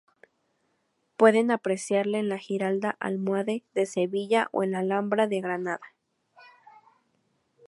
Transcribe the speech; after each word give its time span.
Pueden 1.15 1.51
apreciarse 1.51 2.17
en 2.17 2.27
la 2.27 2.39
Giralda 2.39 2.97
almohade 2.99 3.63
de 3.75 3.85
Sevilla 3.85 4.49
o 4.51 4.63
en 4.63 4.71
la 4.71 4.79
Alhambra 4.79 5.27
de 5.27 5.41
Granada. 5.41 5.93